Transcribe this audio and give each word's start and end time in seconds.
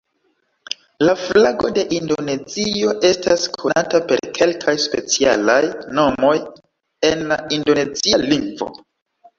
La 1.07 1.13
flago 1.23 1.69
de 1.75 1.83
Indonezio 1.97 2.95
estas 3.11 3.45
konata 3.59 4.01
per 4.13 4.25
kelkaj 4.41 4.77
specialaj 4.87 5.61
nomoj 6.01 6.37
en 7.13 7.27
la 7.33 7.43
indonezia 7.61 8.27
lingvo. 8.29 8.75